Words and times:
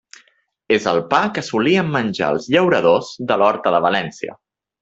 És 0.77 0.87
el 0.91 1.01
pa 1.11 1.19
que 1.35 1.43
solien 1.51 1.93
menjar 1.97 2.31
els 2.37 2.49
llauradors 2.57 3.15
de 3.33 3.41
l'Horta 3.43 3.75
de 3.77 3.87
València. 3.91 4.39